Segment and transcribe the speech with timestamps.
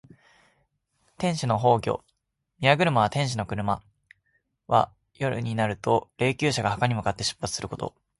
[1.19, 2.03] 天子の崩御。
[2.59, 3.83] 「宮車」は天子の車。
[4.65, 7.93] 「晏駕」は夜になって霊柩車が墓に向かって出発すること。